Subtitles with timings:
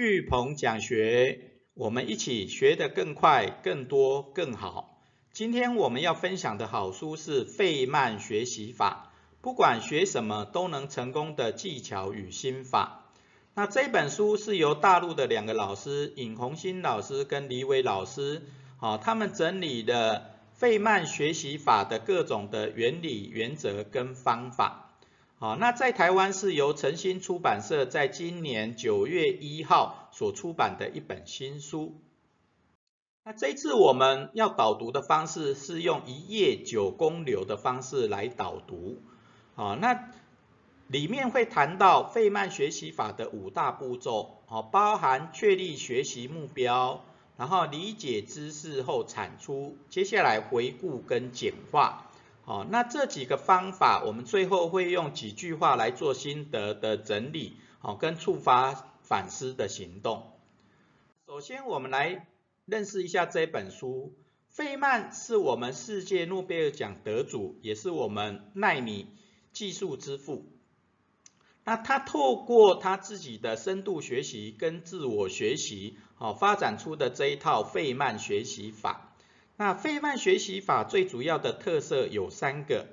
[0.00, 1.40] 巨鹏讲学，
[1.74, 5.02] 我们一起学得更快、更多、更好。
[5.32, 9.10] 今天我们要分享的好书是《费曼学习法》，
[9.42, 13.10] 不管学什么都能成功的技巧与心法。
[13.54, 18.42] 那这本书是由大陆的两个老师尹红新老师跟李伟老师，
[18.76, 24.87] 好，他们整理的费曼学习法的各种的原理、原则跟方法。
[25.40, 32.00] 好，那在台湾是由诚心出版社在今年九月一号所出版的一本新书。
[33.22, 39.00] 那这次我们要导读的方式是用一页九公流的方式来导读。
[39.54, 40.10] 好，那
[40.88, 47.04] 里面会谈到费曼学习法的五大步骤，好，包含确立学习目标，
[47.36, 52.07] 然后理解知识后产出，接下来回顾跟简化。
[52.48, 60.32] 好，那这几个方法，我们最后会用几句话来做心得的整理，好，跟触发反思的行动。
[61.26, 62.26] 首先，我们来
[62.64, 64.14] 认识一下这本书。
[64.48, 69.08] 费曼是我们世界诺贝尔奖得主，也是我们纳米
[69.52, 70.50] 技术之父。
[71.64, 79.07] 那他透过他自己的深度学习跟自我学习，好，发展出的这一套费曼学习法。
[79.60, 82.86] 那费曼学习法最主要的特色有三个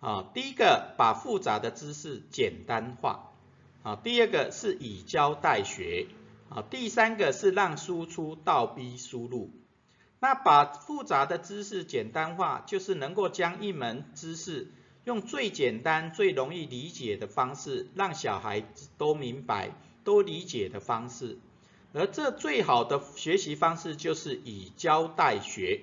[0.00, 3.32] 啊，第一个把复杂的知识简单化
[3.82, 6.08] 啊，第二个是以教代学
[6.50, 9.52] 啊，第三个是让输出倒逼输入。
[10.20, 14.70] 那把复杂的知识简单化，就是能够将一门知识
[15.04, 18.62] 用最简单、最容易理解的方式，让小孩
[18.98, 19.70] 都明白、
[20.04, 21.38] 都理解的方式。
[21.94, 25.80] 而这最好的学习方式就是以教代学。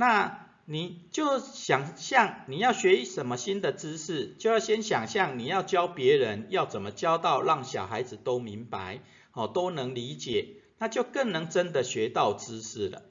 [0.00, 9.02] 那你就想象你要学什么新的知识，就要先想象你要教别人要怎么教到让小孩子都明白，
[9.34, 13.02] 哦都能理解，那就更能真的学到知识了。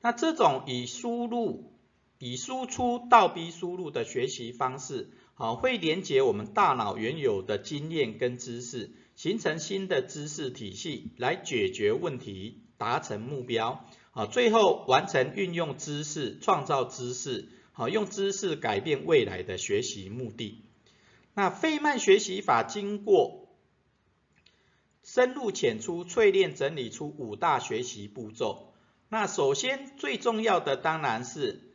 [0.00, 1.72] 那这种以输入、
[2.20, 13.84] 以输出倒逼输入的学习方式，好会连接我们大脑原有的经验跟知识，形成新的知识体系来解决问题，达成目标。
[14.16, 20.64] 好，最后完成运用知识创造知识，好用知识改变未来的学习目的。
[21.34, 23.46] 那费曼学习法经过
[25.02, 28.72] 深入浅出淬炼整理出五大学习步骤。
[29.10, 31.74] 那首先最重要的当然是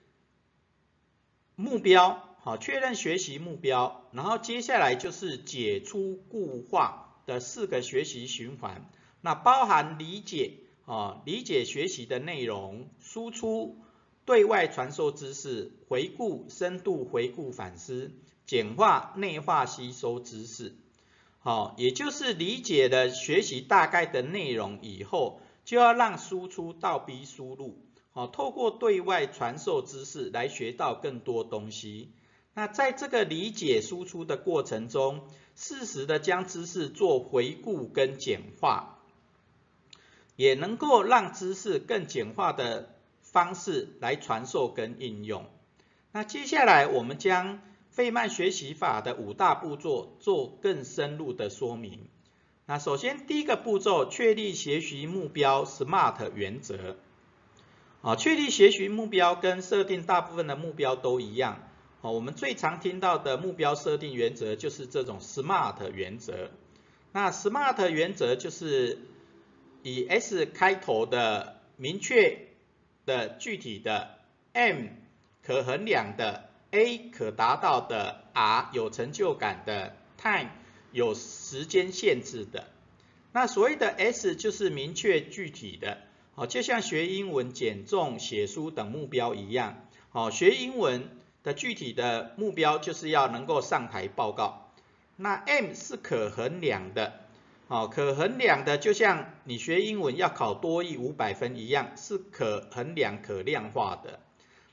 [1.56, 8.90] 目标，好确认学习目标，然后接下来就是解出固化的四个学习循环，
[9.22, 10.54] 那包含理解。
[10.92, 13.78] 啊，理解学习的内容，输出
[14.26, 18.12] 对外传授知识，回顾深度回顾反思，
[18.46, 20.76] 简化内化吸收知识。
[21.40, 27.78] 好，也就是理解了学习大概的内容以后，就要让输出倒逼输入。
[28.12, 32.12] 好，透过对外传授知识来学到更多东西。
[32.54, 35.22] 那在这个理解输出的过程中，
[35.56, 38.98] 适时的将知识做回顾跟简化。
[40.42, 42.90] 也能够让知识更简化的
[43.22, 45.46] 方式来传授跟应用。
[46.12, 52.08] 那接下来我们将费曼学习法的五大步骤做更深入的说明。
[52.66, 56.96] 那首先第一个步骤，确立学习目标 SMART 原则。
[58.02, 61.70] 啊，确立学习目标跟设定大部分的目标都一样。
[62.02, 66.50] 啊，我们最常听到的目标设定原则就是这种 SMART 原则。
[67.12, 68.98] 那 SMART 原则就是。
[69.84, 72.48] 以 S 开头的明确
[73.06, 74.20] 的具体的
[74.54, 74.88] M
[75.44, 80.52] 可衡量的 A 可达到的 R 有成就感的 Time
[80.92, 82.68] 有时间限制的。
[83.32, 85.98] 那所谓的 S 就是明确具体的，
[86.36, 89.88] 好，就像学英文、减重、写书等目标一样。
[90.10, 91.10] 好，学英文
[91.44, 94.72] 的具体的目标就是要能够上台报告。
[95.16, 97.22] 那 M 是可衡量的。
[97.72, 104.20] 好，可衡量的就像你学英文要考多译五百分一样，是可衡量、可量化的。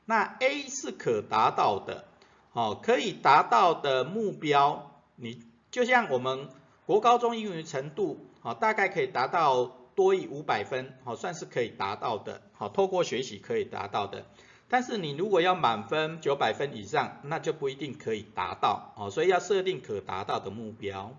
[0.04, 2.06] 那 A 是可达到的，
[2.50, 5.40] 好，可以达到的目标，你
[5.70, 6.48] 就像我们
[6.86, 14.26] 国高中英语程度，好，大概可以达到多译五百分，好，算是可以达到的，好，透过学习可以达到的。
[14.68, 21.14] 但是你如果要满分九百分以上，那就不一定可以达到，好，所以要设定可达到的目标。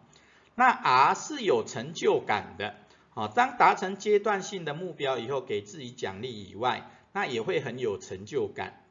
[0.59, 2.75] 那 R 是有成就感的，
[3.11, 8.83] 好，当达成阶段性的目标以后，给自己奖励以外，那也会很有成就感。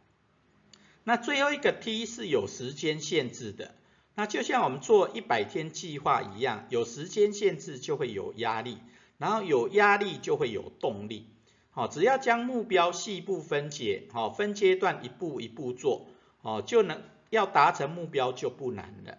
[1.05, 3.75] 那最后一个 T 是有时间限制的，
[4.15, 8.79] 那就像我们做一百天计划一样，有时间限制就会有压力，
[9.19, 11.27] 然后有压力就会有动力。
[11.69, 16.07] 好，只要将目标细部分解，好，分阶段一步一步做，
[16.41, 19.19] 哦，就能要达成目标就不难了。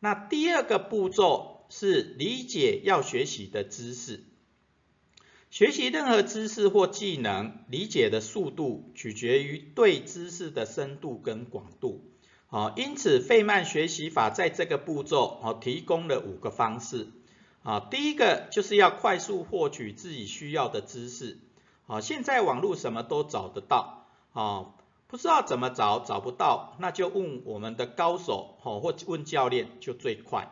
[0.00, 4.22] 那第二个步骤是理解要学习的知识。
[5.48, 12.04] 学习任何知识或技能，理解的速度取决于对知识的深度跟广度。
[12.46, 17.08] 好，因此费曼学习法在这个步骤，哦，提供了五个方式。
[17.62, 21.38] 啊，第一个就是要快速获取自己需要的知识。
[21.86, 24.08] 啊，现在网络什么都找得到。
[24.34, 24.74] 啊，
[25.06, 30.50] 不知道怎么找，找不到，那就问我们的高手，哦，或问教练就最快。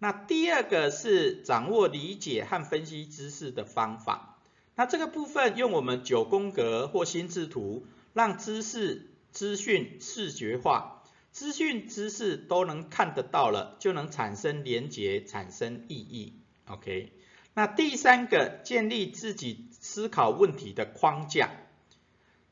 [0.00, 4.38] 那第二个是掌握理解和分析知识的方法。
[4.76, 7.84] 那这个部分用我们九宫格或心智图，
[8.14, 11.02] 让知识、资讯视觉化，
[11.32, 16.34] 资讯、知识都能看得到了，就能产生连结，产生意义。
[16.66, 17.12] OK。
[17.54, 21.50] 那第三个，建立自己思考问题的框架。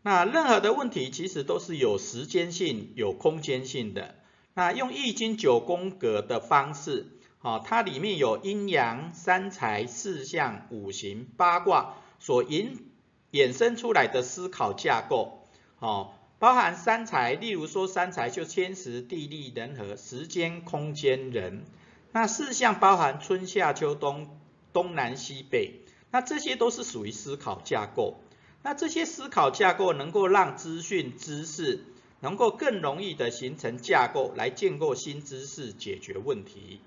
[0.02, 4.16] 那任何的问题其实都是有时间性、有空间性的。
[4.54, 7.06] 那用易经九宫格的方式。
[7.46, 12.90] 啊，它里面有阴阳、三才、四象、五行、八卦所引
[13.30, 15.46] 衍生出来的思考架构，
[15.78, 16.10] 哦，
[16.40, 21.62] 包含三才，例如说三才就天时、地利、人和、时间、空间、人。
[22.10, 24.40] 那四象包含春夏秋冬、
[24.72, 28.16] 东南西北，那这些都是属于思考架构。
[28.64, 31.84] 那这些思考架构能够让资讯、知识
[32.18, 36.80] 能够更容易的形成架构，来建构新知识，解决问题。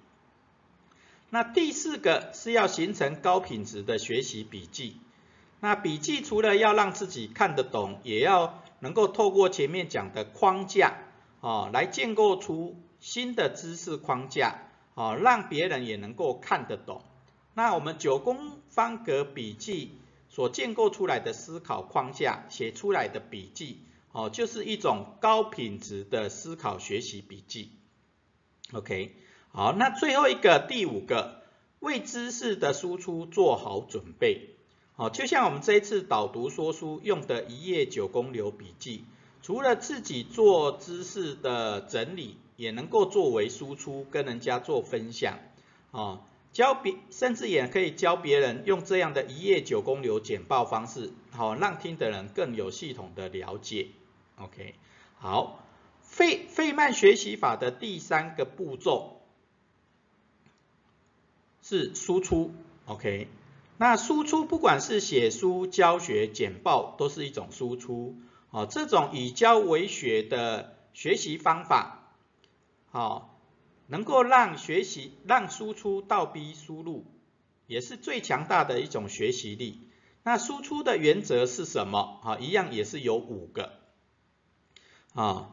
[1.31, 4.98] 那第四个是要形成高品质的学习笔记。
[5.60, 10.98] 那笔记除了要让自己看得懂，也要能够透过前面讲的框架，
[11.42, 14.56] 哦，来建构出新的知识框架，
[14.96, 17.04] 哦，让别人也能够看得懂。
[17.54, 19.92] 那我们九宫方格笔记
[20.30, 23.82] 所建构出来的思考框架，写出来的笔记，
[24.14, 27.72] 哦，就是一种高品质的思考学习笔记。
[28.72, 29.16] OK。
[29.51, 31.42] 好，那最后一个第五个，
[31.80, 34.51] 为知识的输出做好准备。
[34.96, 39.06] 好，就像我们这一次导读说书用的一页九宫流笔记，
[39.42, 45.40] 除了自己做知识的整理，也能够作为输出，跟人家做分享。
[45.92, 46.22] 啊，
[46.54, 53.88] 教别甚至也可以教别人用这样的一页九宫流简报方式，好，让听的人更有系统的了解。
[54.38, 54.75] OK，
[55.18, 55.63] 好，
[56.01, 59.19] 费费曼学习法的第三个步骤。
[61.69, 62.51] 是输出
[62.88, 63.27] ，OK，
[63.77, 68.18] 那输出不管是写书、教学、简报，都是一种输出。
[68.50, 72.12] 哦，这种以教为学的学习方法，
[72.89, 73.39] 好，
[73.86, 77.06] 能够让学习让输出倒逼输入，
[77.68, 79.80] 也是最强大的一种学习力。
[80.24, 82.19] 那输出的原则是什么？
[82.24, 83.74] 啊，一样也是有五个，
[85.13, 85.51] 啊，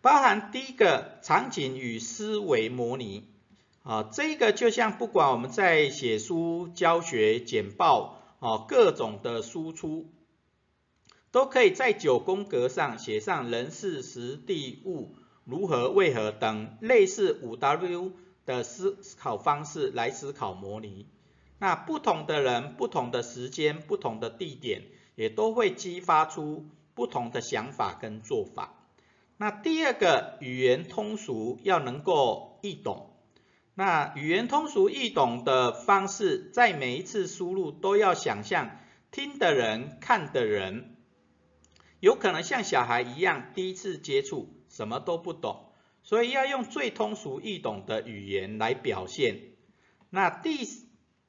[0.00, 3.32] 包含第一个场景与思维模拟。
[3.84, 10.10] 啊，这个就像不管我们在写书、教学、简报，啊，各种的输出，
[11.30, 15.14] 都可以在九宫格上写上人事时地物
[15.44, 18.12] 如何为何等类似五 W
[18.46, 21.06] 的思考方式来思考模拟。
[21.58, 26.64] 那不同的人、不同的时间、不同的地点，也都会激发出
[26.94, 28.72] 不同的想法跟做法。
[29.36, 33.10] 那第二个语言通俗要能够易懂。
[33.76, 38.78] 那语言通俗易懂的方式，在每一次输入都要想象
[39.10, 40.96] 听的人、看的人，
[41.98, 45.72] 有可能像小孩一样第一次接触，什么都不懂，
[46.04, 49.40] 所以要用最通俗易懂的语言来表现。
[50.08, 50.68] 那第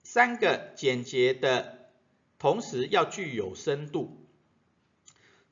[0.03, 1.89] 三个简洁的
[2.37, 4.27] 同时要具有深度，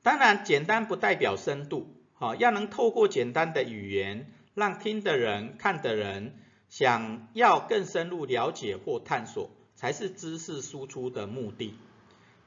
[0.00, 6.38] 当然简单不代表深度，好要能透过简单的语言，让听的人、看的人。
[6.76, 11.74] 想要更深入了解或探索，才是知识输出的目的。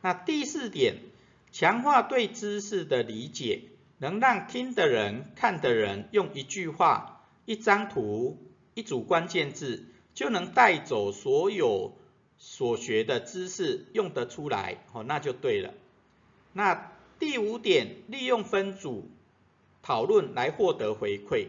[0.01, 0.97] 那第四点，
[1.53, 3.61] 强化对知识的理解，
[3.99, 8.37] 能让听的人、看的人用一句话、一张图、
[8.73, 11.93] 一组关键字，就能带走所有
[12.37, 15.73] 所学的知识，用得出来，哦，那就对了。
[16.51, 19.09] 那第五点，利用分组
[19.81, 21.47] 讨论来获得回馈。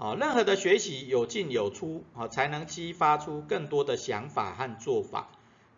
[0.00, 5.28] 啊，任何的学习有进有出，啊，才能激发出更多的想法和做法。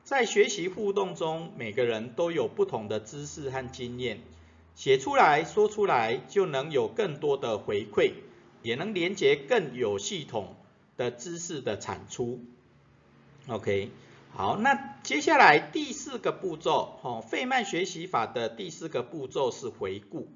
[0.05, 4.21] 在学习互动中，每个人都有不同的知识和经验，
[4.77, 8.13] 写出来说出来就能有更多的回馈，
[8.63, 10.55] 也能连接更有系统
[10.97, 12.39] 的知识的产出。
[13.49, 13.91] OK，
[14.33, 20.29] 好，那接下来第四个步骤，哦，费曼学习法的第四个步骤是回顾，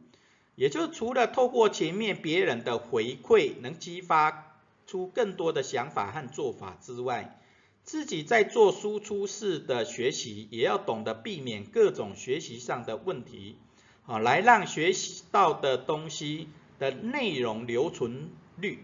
[0.57, 7.39] 也就除了透过前面别人的回馈能激发出更多的想法和做法之外，
[7.85, 13.59] 自己在做输出式的学习，也要懂得避免各种学习上的问题，
[14.07, 16.49] 啊，来让学习到的东西
[16.79, 18.81] 的内容留存率，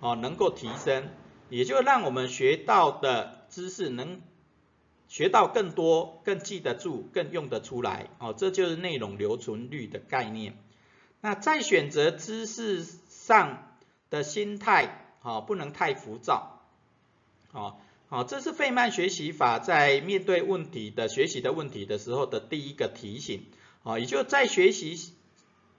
[0.00, 1.08] 啊，能够提升，
[1.50, 4.20] 也就让我们学到的知识能
[5.08, 10.56] 学到更多、更记得住、更用得出来，哦，这就是内容留存率的概念。
[11.20, 13.76] 那在选择知识上
[14.10, 16.60] 的心态，哦，不能太浮躁，
[17.52, 17.76] 哦。
[18.10, 23.44] 好，这是费曼学习法在面对问题的学习的问题的时候的第一个提醒。
[23.82, 25.12] 啊，也就在学习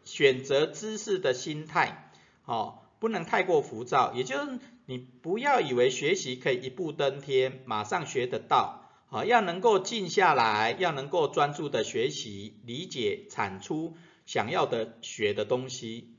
[0.04, 2.12] 选择知识的心态，
[2.46, 4.14] 哦，不能太过浮躁。
[4.14, 8.86] 也就是你不要以为学习可以一步登天，马上学得到。
[9.10, 13.98] 啊，要能够静下来，要能够专注的学习、理解、产出
[14.30, 16.14] 想要的学的东西。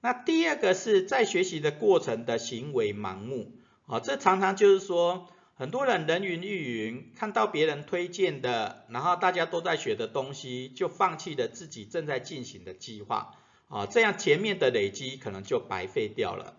[0.00, 3.52] 那第二个是在学习的过程的行为盲目。
[3.86, 5.28] 啊，这常常就是说。
[5.56, 13.36] 很多人人云亦云，看到别人推荐的，然后大家都在学的东西，就放弃了自己正在进行的计划，
[13.68, 16.56] 啊，这样前面的累积可能就白费掉了。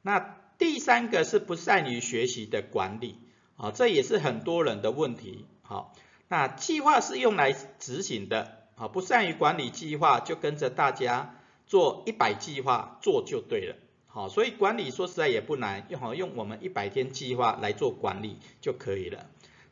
[0.00, 3.18] 那第三个是不善于学习的管理，
[3.56, 5.44] 啊，这也是很多人的问题。
[5.60, 5.94] 好，
[6.28, 11.34] 那计划是用来执行的，啊，不善于管理计划，就跟着大家
[11.66, 13.76] 做一百计划做就对了。
[14.06, 19.26] 好，所以管理说实在也不难，用好用我们一百天计划来做管理就可以了。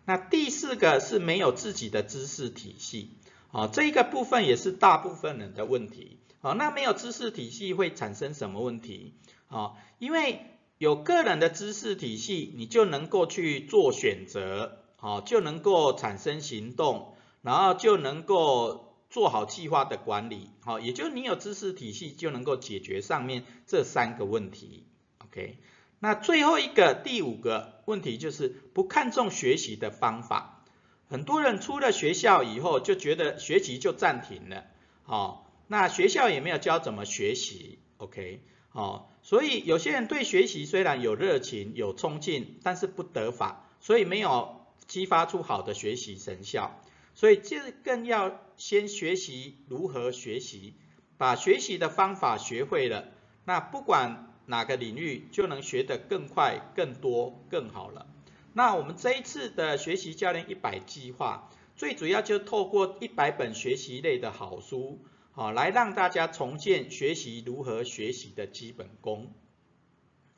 [0.05, 3.13] 那第四个是没有自己的知识体系，
[3.51, 6.19] 好，这一个部分也是大部分人的问题。
[6.41, 9.15] 好，那没有知识体系会产生什么问题？
[9.47, 10.43] 好，因为
[10.77, 18.85] 有个人的知识体系，你就能够去做选择，好，就能够产生行动，然后就能够。
[19.11, 24.85] 做好计划的管理，好，也就是你有知识体系就能够解决上面这三个问题
[25.25, 25.59] ，OK。
[26.01, 30.63] 那最后一个第五个问题就是不看重学习的方法，
[31.09, 34.67] 很多人出了学校以后就觉得学习就暂停了，
[35.03, 46.79] 好，那学校也没有教怎么学习，OK，好，所以有些人对学习虽然有热情有冲劲，但是不得法，所以没有激发出好的学习成效。
[47.19, 50.75] 所以这更要先学习如何学习，
[51.17, 53.09] 把学习的方法学会了，
[53.45, 58.07] 那不管哪个领域就能学得更快、更多、更好了。
[58.53, 65.01] 那我们这一次的学习教练一百计划，最主要就透过一百本学习类的好书，
[65.33, 69.33] 好来让大家重建学习如何学习的基本功。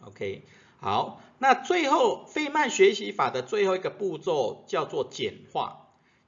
[0.01, 0.45] OK，
[0.79, 5.80] 好，那最后费曼学习法的最后一个步骤叫做简化。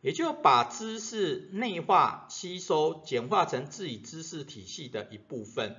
[0.02, 5.76] 也就把知识内化、吸收、简化成自己知识体系的一部分。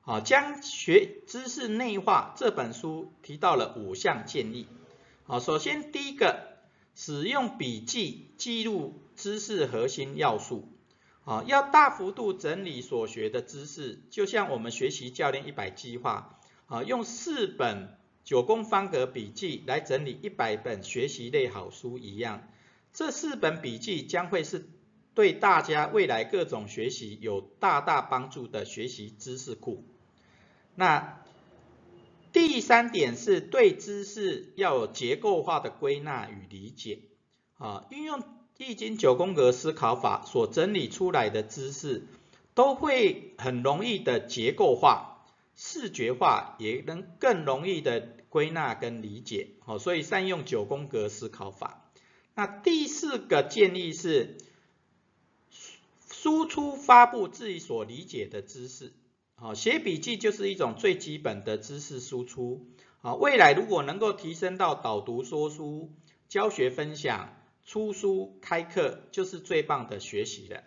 [0.00, 4.68] 好，将学知识内化这本书提到了五项建议。
[5.24, 6.58] 好，首先第一个，
[6.94, 10.68] 使用笔记记录知识核心要素。
[11.22, 22.46] 好，要大幅度整理所学的知识，就像我们学习教练一百计划，啊，用四本九宫方格笔记来整理一百本学习类好书一样。
[22.94, 24.66] 这四本笔记将会是
[25.14, 29.84] 对大家未来各种学习有大大帮助的学习知识库。
[30.76, 31.20] 那
[32.32, 37.00] 第三点是对知识要有结构化的归纳与理解。
[37.58, 38.22] 啊，运用
[38.58, 42.06] 易经九宫格思考法所整理出来的知识，
[42.54, 45.24] 都会很容易的结构化、
[45.56, 49.50] 视觉化，也能更容易的归纳跟理解。
[49.60, 51.83] 好，所以善用九宫格思考法。
[52.34, 54.36] 那第四个建议是
[56.10, 58.92] 输出发布自己所理解的知识，
[59.36, 62.66] 好，写笔记就是一种最基本的知识输出，
[62.98, 65.92] 好，未来如果能够提升到导读说书、
[66.28, 70.64] 教学分享、出书开课，就是最棒的学习了。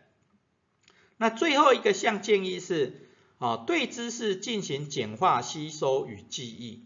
[1.18, 3.10] 那最后一个项建议是，
[3.40, 6.86] 啊，对知识进行简化吸收与记忆。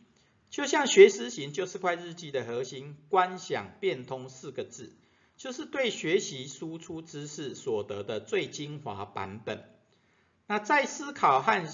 [0.52, 4.94] 就像学思行就是块日记的核心，观想变通四个字，
[5.38, 9.64] 就是对学习输出知识所得的最精华版本。
[10.48, 11.66] 那在思考和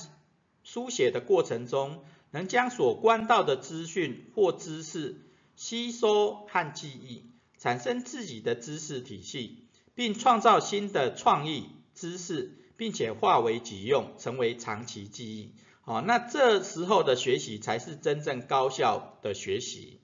[0.63, 5.21] 书写的过程中，能将所观到的资讯或知识
[5.55, 7.23] 吸收和记忆，
[7.57, 9.63] 产生自己的知识体系，
[9.95, 15.51] 并创造新的创意知识，并且化为己用，成为长期记忆。
[15.87, 20.01] 好，那这时候的学习才是真正高效的学习。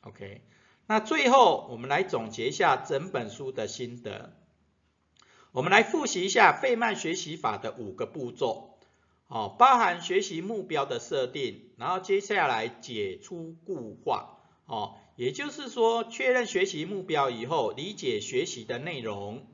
[0.00, 0.40] OK，
[0.86, 4.34] 那最后我们来总结一下整本书的心得。
[5.52, 8.78] 我们来复习一下费曼学习法的五个步骤，
[9.28, 19.46] 哦，包含学习目标的设定，然后接下来解出固化，哦，也就是说确认学习目标以后，理解学习的内容，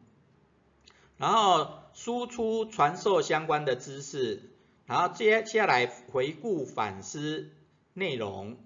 [1.17, 4.52] 然后输出传授相关的知识，
[4.87, 7.51] 然后接下来回顾反思
[7.95, 8.57] 内容，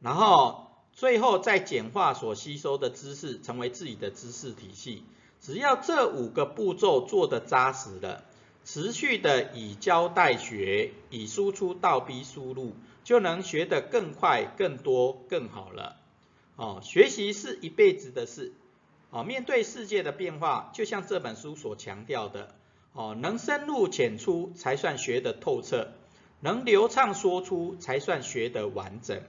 [0.00, 0.64] 然后。
[0.98, 5.02] 最后再简化所吸收的知识，成为自己的知识体系。
[5.42, 8.24] 只要这五个步骤做得扎实了，
[8.64, 12.72] 持续的以教代学，以输出倒逼输入，
[13.04, 16.00] 就能学得更快、更多、更好了。
[16.56, 18.54] 哦，学习是一辈子的事。
[19.10, 22.54] 哦，面对世界的变化，就像这本书所强调的，
[22.96, 25.92] 哦，能深入浅出才算学得透彻，
[26.40, 29.22] 能流畅说出才算学得完整。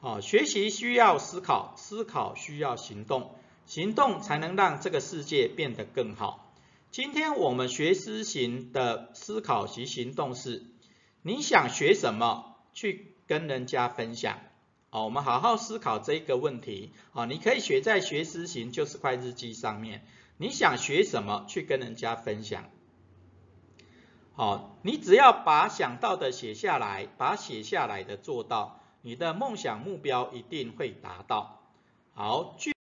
[0.00, 6.52] 哦，学习需要思考，思考需要行动，行动才能让这个世界变得更好。
[6.90, 10.62] 今天我们学思行的思考及行动是：
[11.22, 14.40] 你想学什么，去跟人家分享。
[14.90, 16.92] 哦，我们好好思考这个问题。
[17.12, 20.04] 哦，你可以写在学思行就是块日记上面。
[20.36, 22.68] 你想学什么，去跟人家分享。
[24.40, 28.80] 哦，你只要把想到的写下来，把写下来的做到。
[29.02, 31.60] 你的梦想目标一定会达到。
[32.14, 32.54] 好，